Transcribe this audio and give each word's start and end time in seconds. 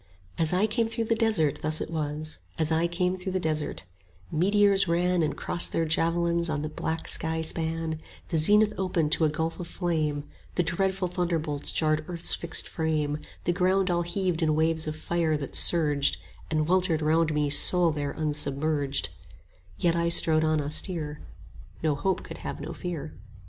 As 0.39 0.51
I 0.51 0.65
came 0.65 0.87
through 0.87 1.03
the 1.03 1.13
desert 1.15 1.59
thus 1.61 1.79
it 1.79 1.91
was, 1.91 2.39
As 2.57 2.71
I 2.71 2.87
came 2.87 3.15
through 3.15 3.33
the 3.33 3.39
desert: 3.39 3.83
Meteors 4.31 4.87
ran 4.87 5.19
35 5.19 5.21
And 5.21 5.37
crossed 5.37 5.71
their 5.73 5.85
javelins 5.85 6.49
on 6.49 6.63
the 6.63 6.69
black 6.69 7.07
sky 7.07 7.43
span; 7.43 7.99
The 8.29 8.39
zenith 8.39 8.73
opened 8.79 9.11
to 9.11 9.25
a 9.25 9.29
gulf 9.29 9.59
of 9.59 9.67
flame, 9.67 10.23
The 10.55 10.63
dreadful 10.63 11.07
thunderbolts 11.07 11.71
jarred 11.71 12.03
earth's 12.07 12.33
fixed 12.33 12.67
frame; 12.67 13.19
The 13.43 13.53
ground 13.53 13.91
all 13.91 14.01
heaved 14.01 14.41
in 14.41 14.55
waves 14.55 14.87
of 14.87 14.95
fire 14.95 15.37
that 15.37 15.55
surged 15.55 16.17
And 16.49 16.67
weltered 16.67 17.03
round 17.03 17.31
me 17.31 17.51
sole 17.51 17.91
there 17.91 18.13
unsubmerged: 18.15 19.09
40 19.09 19.13
Yet 19.77 19.95
I 19.95 20.09
strode 20.09 20.43
on 20.43 20.61
austere; 20.61 21.21
No 21.83 21.93
hope 21.93 22.23
could 22.23 22.39
have 22.39 22.59
no 22.59 22.73
fear. 22.73 23.13